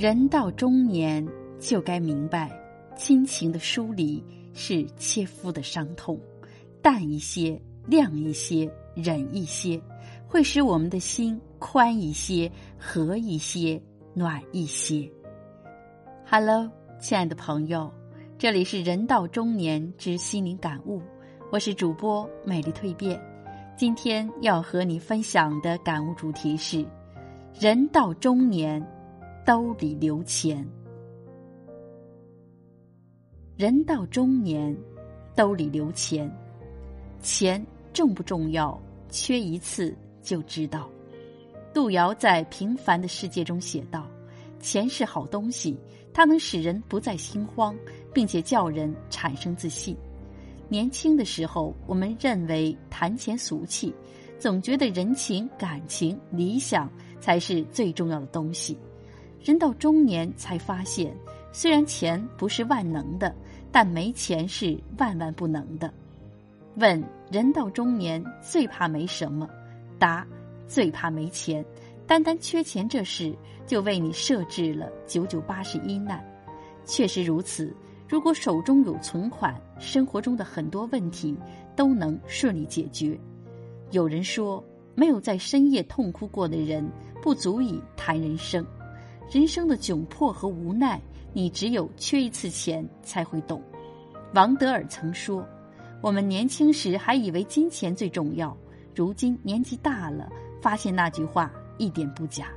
[0.00, 2.50] 人到中年，就该明白，
[2.96, 4.24] 亲情的疏离
[4.54, 6.18] 是切肤的伤痛。
[6.80, 9.78] 淡一些，亮一些，忍一些，
[10.26, 13.78] 会使我们的心宽一些，和一些，
[14.14, 15.06] 暖一些。
[16.24, 17.92] Hello，亲爱的朋友，
[18.38, 21.02] 这里是人到中年之心灵感悟，
[21.52, 23.20] 我是主播美丽蜕变。
[23.76, 26.86] 今天要和你分享的感悟主题是：
[27.60, 28.82] 人到中年。
[29.44, 30.64] 兜里留钱，
[33.56, 34.76] 人到中年，
[35.34, 36.30] 兜里留钱，
[37.22, 38.78] 钱重不重要？
[39.08, 40.88] 缺一次就知道。
[41.72, 44.06] 杜瑶在《平凡的世界》中写道
[44.60, 45.76] ：“钱是好东西，
[46.12, 47.74] 它能使人不再心慌，
[48.12, 49.96] 并且叫人产生自信。
[50.68, 53.92] 年轻的时候，我们认为谈钱俗气，
[54.38, 56.88] 总觉得人情、感情、理想
[57.20, 58.78] 才是最重要的东西。”
[59.42, 61.14] 人到中年才发现，
[61.52, 63.34] 虽然钱不是万能的，
[63.72, 65.92] 但没钱是万万不能的。
[66.76, 69.48] 问人到中年最怕没什么？
[69.98, 70.26] 答：
[70.68, 71.64] 最怕没钱。
[72.06, 73.34] 单单缺钱这事，
[73.66, 76.24] 就为你设置了九九八十一难。
[76.84, 77.74] 确实如此。
[78.08, 81.36] 如果手中有存款，生活中的很多问题
[81.76, 83.16] 都能顺利解决。
[83.92, 84.64] 有人说，
[84.96, 86.84] 没有在深夜痛哭过的人，
[87.22, 88.66] 不足以谈人生。
[89.30, 91.00] 人生的窘迫和无奈，
[91.32, 93.62] 你只有缺一次钱才会懂。
[94.34, 95.46] 王德尔曾说
[96.02, 98.56] ：“我们年轻时还以为金钱最重要，
[98.92, 100.28] 如今年纪大了，
[100.60, 102.48] 发现那句话一点不假。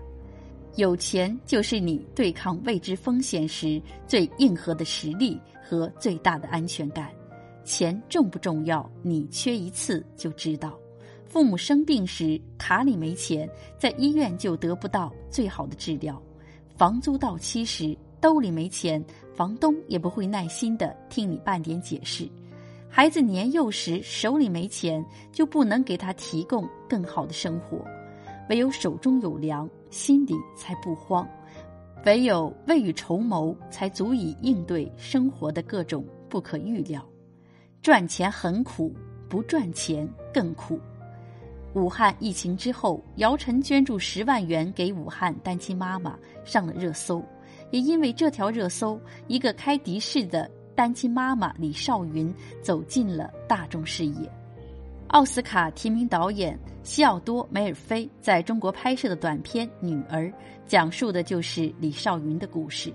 [0.76, 7.12] 有钱就是你对抗未知风险时最硬核的实力和最大的安全感。
[7.64, 8.90] 钱重不重要？
[9.04, 10.76] 你缺一次就知道。
[11.28, 16.20] 父母生病时卡里没钱，在医院就得不到最好的治疗。”
[16.76, 19.04] 房租到期时，兜里没钱，
[19.36, 22.28] 房东也不会耐心的听你半点解释；
[22.90, 27.86] 孩子年幼时手里没钱，就不能给他提供更好的生活。
[28.50, 31.24] 唯有手中有粮，心里才不慌；
[32.06, 37.08] 唯有未雨绸缪，才足以应对生活的各种不可预料。
[37.84, 38.92] 赚钱很苦，
[39.30, 40.80] 不赚钱更苦。
[41.74, 47.24] 武汉疫情之后，姚晨捐助十万元给武汉单亲妈妈上了热搜，
[47.72, 54.32] 也因为这条热搜，一个开的士的单亲妈妈李少云走进了大众视野。
[55.08, 60.26] 奥斯卡提名导演西奥多·梅尔菲在中国拍摄的短片《女儿》，
[60.68, 62.94] 讲述的就是李少云的故事。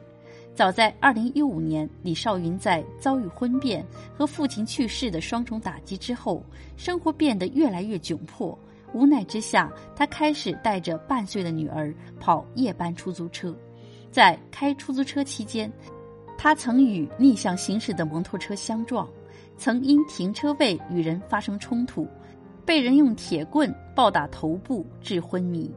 [0.54, 3.84] 早在2015年，李少云在遭遇婚变
[4.16, 6.44] 和父亲去世的双重打击之后，
[6.76, 8.56] 生活变得越来越窘迫。
[8.92, 13.54] 无奈之下，他开始带着半岁的女儿跑夜班出租车。
[14.10, 15.70] 在开出租车期间，
[16.36, 19.08] 他曾与逆向行驶的摩托车相撞，
[19.56, 22.08] 曾因停车位与人发生冲突，
[22.64, 25.70] 被人用铁棍暴打头部致昏迷。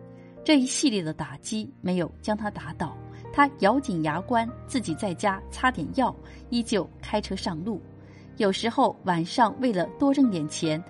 [0.43, 2.97] 这一系列的打击没有将他打倒，
[3.33, 6.15] 他咬紧牙关，自己在家擦点药，
[6.49, 7.81] 依旧开车上路。
[8.37, 10.81] 有时候晚上为了多挣点钱。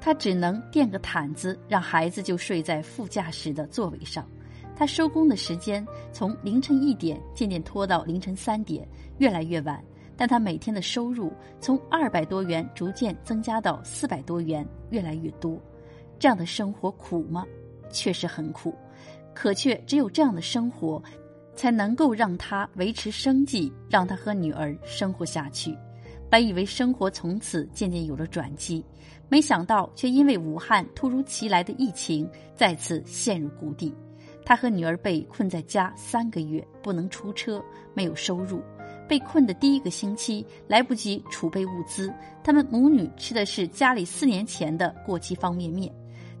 [0.00, 4.28] 他只能垫个毯子，让孩子就睡在副驾驶的座位上。
[4.76, 8.86] 他收工的时间从凌晨一点渐渐拖到凌晨三点，
[9.18, 9.82] 越来越晚。
[10.18, 11.30] 但他每天的收入
[11.60, 15.60] 从二百多元逐渐增加到四百多元，越来越多。
[16.18, 17.44] 这样的生活苦吗？
[17.90, 18.74] 确实很苦，
[19.34, 21.02] 可却只有这样的生活，
[21.54, 25.76] 才能够让他维持生计，让他和女儿生活下去。
[26.28, 28.84] 本以为生活从此渐渐有了转机，
[29.28, 33.94] 没想到却因为武汉突如其来的疫情再次陷入谷底。
[34.44, 38.60] 他和女儿被困在家三个月，不能出车，没有收入。
[39.08, 45.92] 被困的第一个星期，来不及储备物资，他们母女吃的是家里四年前的过期方便面。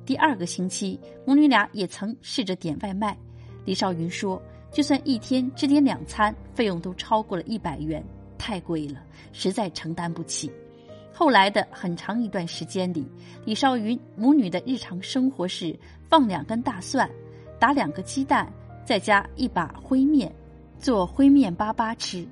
[0.04, 3.16] 第二个星期，母女俩也曾试着点外卖。
[3.64, 4.40] 李少云说
[4.70, 8.04] ：“就算一天只点两餐，费用都超过了一百元。”
[8.36, 9.02] 太贵了，
[9.32, 10.50] 实在承担不起。
[11.12, 13.06] 后来的很长一段时间里，
[13.44, 15.74] 李少云母女的日常生活是
[16.08, 17.10] 放两根大蒜，
[17.58, 18.52] 打两个鸡蛋，
[18.84, 20.30] 再加一把灰面，
[20.78, 22.26] 做灰面粑粑吃。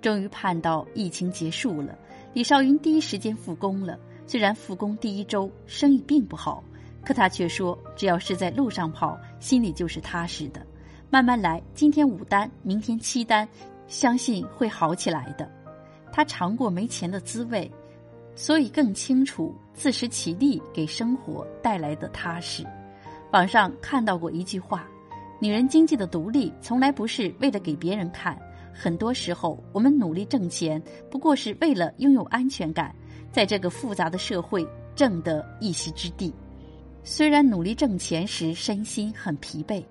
[0.00, 1.98] 终于盼到疫情结束了，
[2.32, 3.98] 李少云第一时间复工了。
[4.26, 6.64] 虽然复工第一周生意并不好，
[7.04, 10.64] 可他却说，只要是在路上跑，心里就是踏实的。
[11.10, 13.46] 慢慢来，今天五单，明天七单，
[13.90, 15.46] 相信会好起来的。
[16.10, 17.70] 他尝过没钱的滋味，
[18.34, 22.64] 所以更清楚自食其力给生活带来的踏实。
[23.32, 24.88] 网上看到过一句话
[25.38, 28.36] ：“女人经济的独立从来不是为了给别人看，
[28.72, 32.94] 很多时候我们努力挣钱，不过是为了拥有安全感，
[33.30, 36.32] 在这个复杂的社会挣得一席之地。
[37.02, 39.82] 虽然努力挣钱时身心很疲惫，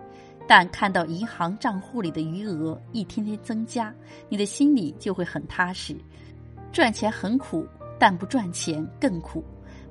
[0.50, 3.94] 但看到银行账户里的余额一天天增加，
[4.30, 5.96] 你的心里就会很踏实。
[6.72, 7.68] 赚钱很苦，
[8.00, 9.44] 但不赚钱更苦。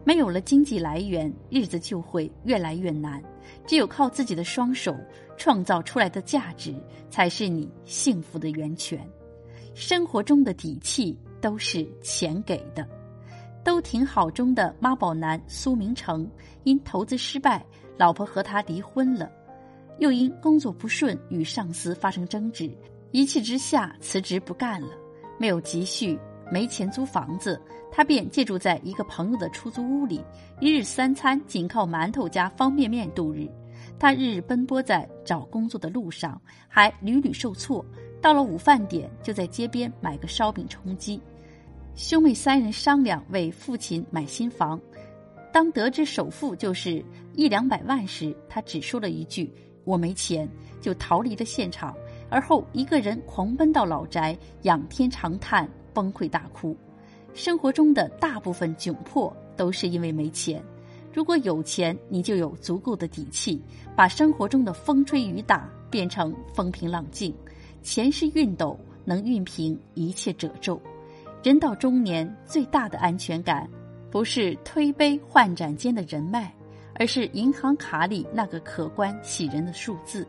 [0.02, 3.22] 没有了经济来源，日子就会越来越难。
[3.68, 4.96] 只有靠自己的双手
[5.36, 6.74] 创造出来的价值，
[7.08, 9.08] 才是你幸福的源泉。
[9.74, 12.84] 生活中的底气都是钱给的。
[13.62, 16.28] 都挺好中的妈宝男苏明成，
[16.64, 17.64] 因投资失败，
[17.96, 19.30] 老婆和他离婚了，
[19.98, 22.70] 又因工作不顺与上司发生争执，
[23.10, 24.88] 一气之下辞职不干了。
[25.38, 26.18] 没有积蓄，
[26.50, 27.60] 没钱租房子，
[27.90, 30.24] 他便借住在一个朋友的出租屋里，
[30.60, 33.48] 一日三餐仅靠馒头加方便面度日。
[33.98, 37.84] 他日日奔波在找工作的路上，还屡屡受挫。
[38.20, 41.20] 到了午饭点，就在街边买个烧饼充饥。
[41.94, 44.80] 兄妹三人商量为父亲买新房，
[45.52, 47.04] 当得知首付就是
[47.34, 49.52] 一两百万时，他只说了一句
[49.88, 50.46] “我没钱”，
[50.82, 51.96] 就逃离了现场。
[52.28, 56.76] 而后一个人狂奔到老宅，仰天长叹，崩溃大哭。
[57.32, 60.62] 生活中的大部分窘迫都是因为没钱。
[61.10, 63.60] 如果有钱，你就有足够的底气，
[63.96, 67.34] 把生活中的风吹雨打变成风平浪静。
[67.82, 70.78] 钱是熨斗，能熨平一切褶皱。
[71.42, 73.66] 人到中年，最大的安全感，
[74.10, 76.52] 不是推杯换盏间的人脉，
[76.98, 80.26] 而是银行卡里那个可观喜人的数字。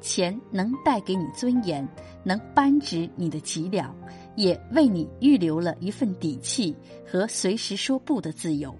[0.00, 1.86] 钱能带给你尊严，
[2.22, 3.92] 能扳直你的脊梁，
[4.36, 6.72] 也为你预留了一份底气
[7.04, 8.72] 和随时说不的自由。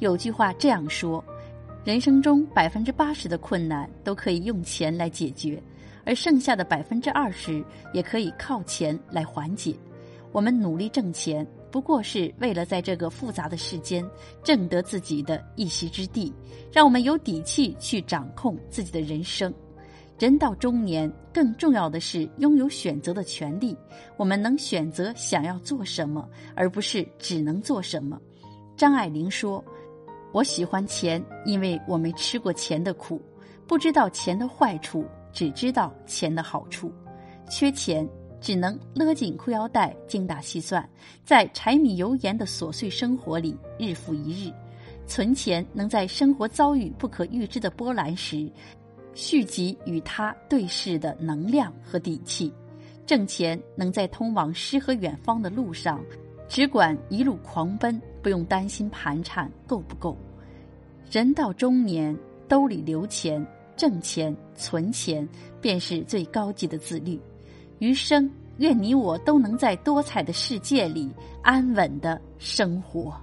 [0.00, 1.24] 有句话这样说：
[1.84, 5.62] 人生中百分之八十的困难都可以用钱来解决，
[6.04, 9.72] 而剩下的百分之二十也可以靠钱来缓解。
[10.32, 14.02] 我们努力挣钱，不过是为了在这个复杂的世间
[14.42, 16.32] 挣得自己的一席之地，
[16.72, 19.52] 让我们有底气去掌控自己的人生。
[20.18, 23.76] 人到中年，更重要的是拥有选择的权利。
[24.16, 28.18] 我们能选择想要做什么，而不是只能做什么。
[28.74, 29.62] 张爱玲说
[30.32, 33.20] ：“我喜欢钱，因为我没吃过钱的苦，
[33.66, 36.90] 不知道钱的坏处，只知道钱的好处。
[37.50, 38.08] 缺钱。”
[38.46, 40.88] 只能勒紧裤腰带，精打细算，
[41.24, 44.52] 在柴米油盐的琐碎生活里日复一日
[45.04, 48.48] 存钱，能在生活遭遇不可预知的波澜时，
[49.14, 52.48] 蓄积与他对视的能量和底气；
[53.04, 56.00] 挣钱能在通往诗和远方的路上，
[56.48, 60.16] 只管一路狂奔，不用担心盘缠够不够。
[61.10, 62.16] 人到中年，
[62.46, 63.44] 兜里留钱、
[63.76, 65.28] 挣钱、存钱，
[65.60, 67.20] 便是最高级的自律。
[67.78, 71.10] 余生，愿你我都能在多彩的世界里
[71.42, 73.14] 安稳的生活。